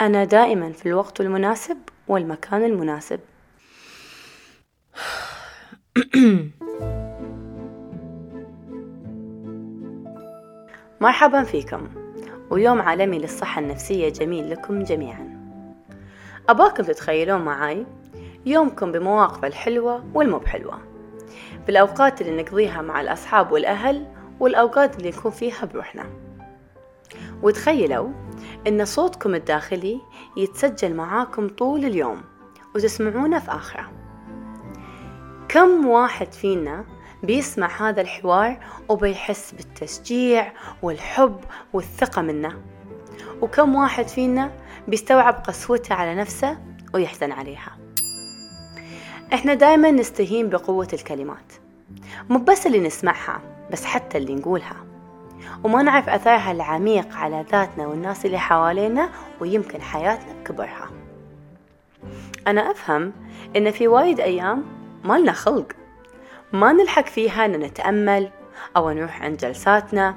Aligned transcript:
أنا 0.00 0.24
دائما 0.24 0.72
في 0.72 0.86
الوقت 0.86 1.20
المناسب 1.20 1.78
والمكان 2.08 2.64
المناسب. 2.64 3.20
مرحبا 11.00 11.42
فيكم 11.42 11.88
ويوم 12.50 12.82
عالمي 12.82 13.18
للصحة 13.18 13.60
النفسية 13.60 14.08
جميل 14.08 14.50
لكم 14.50 14.82
جميعا. 14.82 15.44
أباكم 16.48 16.82
تتخيلون 16.82 17.40
معاي 17.40 17.86
يومكم 18.46 18.92
بمواقفه 18.92 19.46
الحلوة 19.46 20.04
والمو 20.14 20.38
بحلوة. 20.38 20.80
بالأوقات 21.66 22.20
اللي 22.20 22.42
نقضيها 22.42 22.82
مع 22.82 23.00
الأصحاب 23.00 23.52
والأهل 23.52 24.06
والأوقات 24.40 24.98
اللي 24.98 25.10
نكون 25.10 25.30
فيها 25.30 25.64
بروحنا. 25.64 26.04
وتخيلوا 27.42 28.23
إن 28.66 28.84
صوتكم 28.84 29.34
الداخلي 29.34 30.00
يتسجل 30.36 30.94
معاكم 30.94 31.48
طول 31.48 31.84
اليوم 31.84 32.22
وتسمعونه 32.74 33.38
في 33.38 33.50
آخره. 33.50 33.90
كم 35.48 35.86
واحد 35.86 36.32
فينا 36.32 36.84
بيسمع 37.22 37.88
هذا 37.88 38.00
الحوار 38.00 38.58
وبيحس 38.88 39.52
بالتشجيع 39.52 40.52
والحب 40.82 41.40
والثقة 41.72 42.22
منه؟ 42.22 42.62
وكم 43.42 43.74
واحد 43.74 44.08
فينا 44.08 44.52
بيستوعب 44.88 45.34
قسوته 45.34 45.94
على 45.94 46.14
نفسه 46.14 46.58
ويحزن 46.94 47.32
عليها؟ 47.32 47.78
إحنا 49.34 49.54
دايما 49.54 49.90
نستهين 49.90 50.48
بقوة 50.48 50.88
الكلمات. 50.92 51.52
مو 52.30 52.38
بس 52.38 52.66
اللي 52.66 52.80
نسمعها 52.80 53.40
بس 53.72 53.84
حتى 53.84 54.18
اللي 54.18 54.34
نقولها. 54.34 54.93
وما 55.64 55.82
نعرف 55.82 56.08
أثرها 56.08 56.52
العميق 56.52 57.16
على 57.16 57.44
ذاتنا 57.52 57.86
والناس 57.86 58.26
اللي 58.26 58.38
حوالينا 58.38 59.08
ويمكن 59.40 59.82
حياتنا 59.82 60.32
بكبرها. 60.32 60.90
أنا 62.46 62.70
أفهم 62.70 63.12
إن 63.56 63.70
في 63.70 63.88
وايد 63.88 64.20
أيام 64.20 64.64
ما 65.04 65.18
لنا 65.18 65.32
خلق. 65.32 65.72
ما 66.52 66.72
نلحق 66.72 67.06
فيها 67.06 67.44
إن 67.44 67.52
نتأمل 67.52 68.30
أو 68.76 68.90
نروح 68.90 69.22
عند 69.22 69.36
جلساتنا 69.36 70.14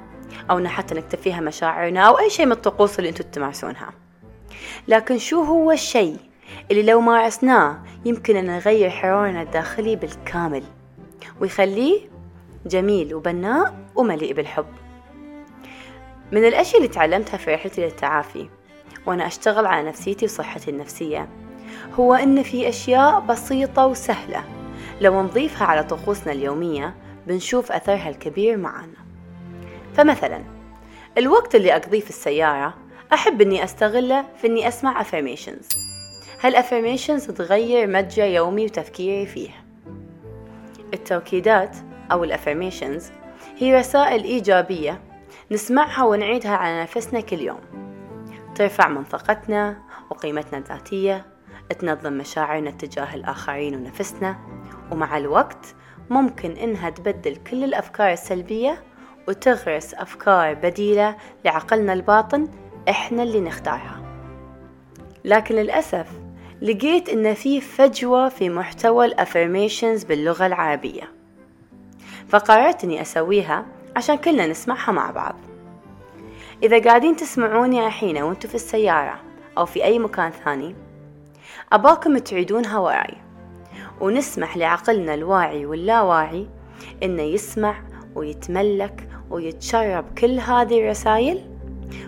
أو 0.50 0.66
حتى 0.66 0.94
نكتب 0.94 1.18
فيها 1.18 1.40
مشاعرنا 1.40 2.00
أو 2.00 2.18
أي 2.18 2.30
شيء 2.30 2.46
من 2.46 2.52
الطقوس 2.52 2.98
اللي 2.98 3.10
أنتم 3.10 3.24
تمارسونها 3.24 3.90
لكن 4.88 5.18
شو 5.18 5.42
هو 5.42 5.72
الشيء 5.72 6.16
اللي 6.70 6.82
لو 6.82 7.00
مارسناه 7.00 7.78
يمكن 8.04 8.36
أن 8.36 8.46
نغير 8.46 8.90
حوارنا 8.90 9.42
الداخلي 9.42 9.96
بالكامل 9.96 10.62
ويخليه 11.40 12.00
جميل 12.66 13.14
وبناء 13.14 13.74
ومليء 13.96 14.32
بالحب؟ 14.32 14.66
من 16.32 16.44
الأشياء 16.44 16.76
اللي 16.76 16.88
تعلمتها 16.88 17.36
في 17.36 17.54
رحلتي 17.54 17.80
للتعافي 17.80 18.48
وأنا 19.06 19.26
أشتغل 19.26 19.66
على 19.66 19.88
نفسيتي 19.88 20.24
وصحتي 20.24 20.70
النفسية 20.70 21.28
هو 21.94 22.14
إن 22.14 22.42
في 22.42 22.68
أشياء 22.68 23.20
بسيطة 23.20 23.86
وسهلة 23.86 24.44
لو 25.00 25.22
نضيفها 25.22 25.66
على 25.66 25.84
طقوسنا 25.84 26.32
اليومية 26.32 26.94
بنشوف 27.26 27.72
أثرها 27.72 28.08
الكبير 28.08 28.56
معانا 28.56 28.98
فمثلا 29.94 30.44
الوقت 31.18 31.54
اللي 31.54 31.76
أقضيه 31.76 32.00
في 32.00 32.10
السيارة 32.10 32.74
أحب 33.12 33.40
إني 33.40 33.64
أستغله 33.64 34.24
في 34.40 34.46
إني 34.46 34.68
أسمع 34.68 35.02
affirmations. 35.02 35.76
هالأفرميشنز 36.40 37.26
تغير 37.26 37.86
متجر 37.86 38.24
يومي 38.24 38.64
وتفكيري 38.64 39.26
فيه؟ 39.26 39.50
التوكيدات 40.94 41.76
أو 42.12 42.24
الأفرميشنز 42.24 43.10
هي 43.58 43.78
رسائل 43.78 44.24
إيجابية 44.24 45.00
نسمعها 45.50 46.04
ونعيدها 46.04 46.56
على 46.56 46.82
نفسنا 46.82 47.20
كل 47.20 47.40
يوم. 47.40 47.60
ترفع 48.54 48.88
من 48.88 49.04
ثقتنا 49.04 49.78
وقيمتنا 50.10 50.58
الذاتية 50.58 51.26
تنظم 51.78 52.12
مشاعرنا 52.12 52.70
تجاه 52.70 53.14
الآخرين 53.14 53.74
ونفسنا 53.74 54.36
ومع 54.92 55.18
الوقت 55.18 55.74
ممكن 56.10 56.50
إنها 56.50 56.90
تبدل 56.90 57.36
كل 57.36 57.64
الأفكار 57.64 58.12
السلبية 58.12 58.82
وتغرس 59.28 59.94
أفكار 59.94 60.54
بديلة 60.54 61.16
لعقلنا 61.44 61.92
الباطن 61.92 62.48
إحنا 62.88 63.22
اللي 63.22 63.40
نختارها. 63.40 64.02
لكن 65.24 65.54
للأسف 65.54 66.06
لقيت 66.62 67.08
إن 67.08 67.34
في 67.34 67.60
فجوة 67.60 68.28
في 68.28 68.50
محتوى 68.50 69.06
الأفرميشنز 69.06 70.04
باللغة 70.04 70.46
العربية. 70.46 71.12
فقررت 72.28 72.84
إني 72.84 73.02
أسويها 73.02 73.66
عشان 73.98 74.16
كلنا 74.16 74.46
نسمعها 74.46 74.92
مع 74.92 75.10
بعض. 75.10 75.34
إذا 76.62 76.82
قاعدين 76.84 77.16
تسمعوني 77.16 77.86
الحين 77.86 78.22
وانتوا 78.22 78.50
في 78.50 78.54
السيارة 78.54 79.20
أو 79.58 79.66
في 79.66 79.84
أي 79.84 79.98
مكان 79.98 80.30
ثاني 80.30 80.74
أباكم 81.72 82.18
تعيدونها 82.18 82.78
وراي 82.78 83.14
ونسمح 84.00 84.56
لعقلنا 84.56 85.14
الواعي 85.14 85.66
واللاواعي 85.66 86.46
إنه 87.02 87.22
يسمع 87.22 87.74
ويتملك 88.14 89.08
ويتشرب 89.30 90.04
كل 90.18 90.38
هذه 90.38 90.80
الرسائل 90.80 91.40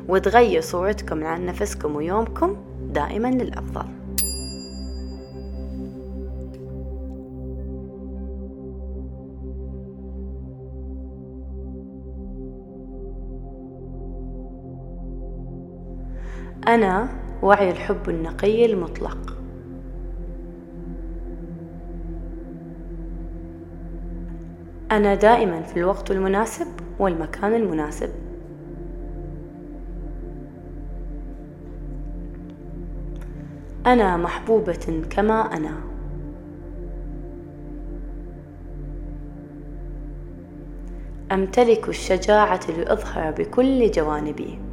وتغير 0.09 0.61
صورتكم 0.61 1.25
عن 1.25 1.47
نفسكم 1.47 1.97
ويومكم 1.97 2.57
دائما 2.83 3.29
للأفضل. 3.29 4.00
أنا 16.69 17.09
وعي 17.43 17.71
الحب 17.71 18.09
النقي 18.09 18.65
المطلق. 18.65 19.37
أنا 24.93 25.15
دائما 25.15 25.63
في 25.63 25.77
الوقت 25.77 26.11
المناسب 26.11 26.67
والمكان 26.99 27.55
المناسب. 27.55 28.11
أنا 33.87 34.17
محبوبة 34.17 35.03
كما 35.11 35.57
أنا. 35.57 35.81
أمتلك 41.33 41.89
الشجاعة 41.89 42.61
لأظهر 42.79 43.31
بكل 43.31 43.91
جوانبي. 43.91 44.70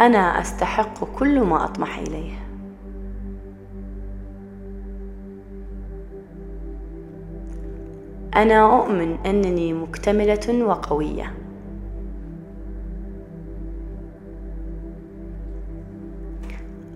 أنا 0.00 0.18
أستحق 0.18 1.04
كل 1.04 1.40
ما 1.40 1.64
أطمح 1.64 1.98
إليه. 1.98 2.48
أنا 8.36 8.80
أؤمن 8.80 9.18
أنني 9.26 9.72
مكتملة 9.72 10.64
وقوية. 10.64 11.34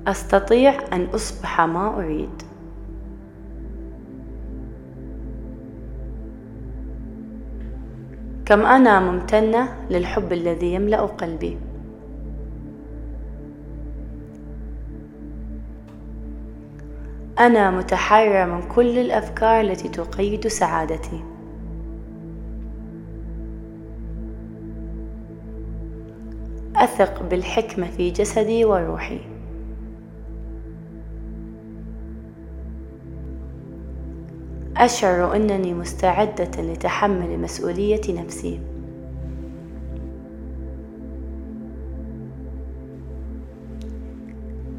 أستطيع 0.06 0.74
أن 0.92 1.04
أصبح 1.04 1.60
ما 1.60 1.96
أريد. 1.96 2.42
كم 8.44 8.66
أنا 8.66 9.00
ممتنة 9.00 9.68
للحب 9.90 10.32
الذي 10.32 10.74
يملأ 10.74 11.00
قلبي. 11.00 11.71
أنا 17.40 17.70
متحررة 17.70 18.44
من 18.44 18.62
كل 18.62 18.98
الأفكار 18.98 19.60
التي 19.60 19.88
تقيد 19.88 20.46
سعادتي. 20.46 21.24
أثق 26.76 27.22
بالحكمة 27.22 27.86
في 27.86 28.10
جسدي 28.10 28.64
وروحي. 28.64 29.20
أشعر 34.76 35.36
أنني 35.36 35.74
مستعدة 35.74 36.62
لتحمل 36.62 37.38
مسؤولية 37.38 38.22
نفسي. 38.22 38.71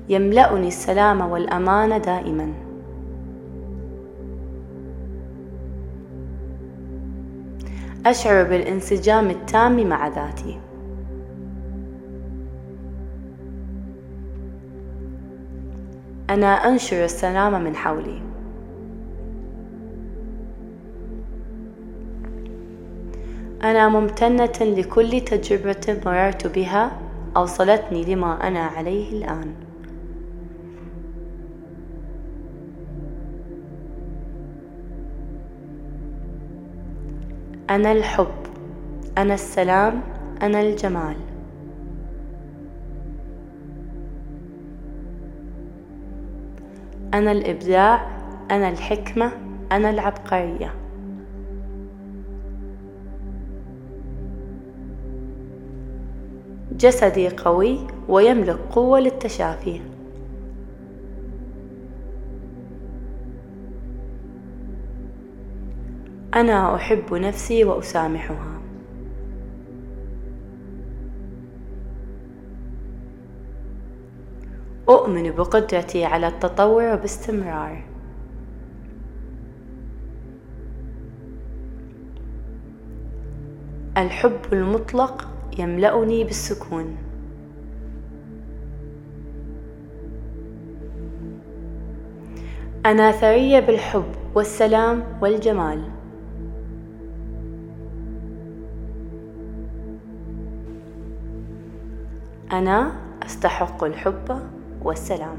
يملأني 0.10 0.68
السلام 0.68 1.22
والأمان 1.22 2.02
دائما. 2.02 2.54
أشعر 8.06 8.44
بالانسجام 8.44 9.30
التام 9.30 9.88
مع 9.90 10.08
ذاتي. 10.08 10.60
أنا 16.30 16.48
أنشر 16.48 17.04
السلام 17.04 17.64
من 17.64 17.76
حولي. 17.76 18.22
أنا 23.64 23.90
ممتنة 23.90 24.60
لكل 24.62 25.22
تجربة 25.22 26.02
مررت 26.06 26.48
بها 26.48 26.92
أوصلتني 27.38 28.16
لما 28.16 28.48
أنا 28.48 28.60
عليه 28.60 29.12
الآن. 29.18 29.54
أنا 37.70 37.92
الحب 37.92 38.28
أنا 39.18 39.34
السلام 39.34 40.02
أنا 40.42 40.62
الجمال. 40.62 41.16
أنا 47.14 47.32
الإبداع 47.32 48.08
أنا 48.52 48.70
الحكمة 48.70 49.32
أنا 49.72 49.90
العبقرية. 49.90 50.74
جسدي 56.78 57.30
قوي 57.30 57.80
ويملك 58.10 58.58
قوة 58.72 59.00
للتشافي. 59.00 59.82
أنا 66.36 66.76
أحب 66.76 67.14
نفسي 67.14 67.64
وأسامحها. 67.64 68.62
أؤمن 74.90 75.32
بقدرتي 75.32 76.06
على 76.06 76.28
التطور 76.28 76.96
باستمرار. 76.96 77.84
الحب 83.98 84.54
المطلق 84.54 85.28
يملأني 85.60 86.24
بالسكون. 86.24 86.98
أنا 92.86 93.12
ثرية 93.12 93.60
بالحب 93.60 94.06
والسلام 94.36 95.04
والجمال. 95.22 95.93
أنا 102.54 102.92
أستحق 103.26 103.84
الحب 103.84 104.42
والسلام. 104.82 105.38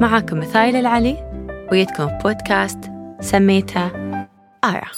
معكم 0.00 0.38
مثايل 0.38 0.76
العلي 0.76 1.16
ويدكم 1.72 2.06
بودكاست 2.06 2.78
سميته 3.20 3.86
آرة. 4.64 4.90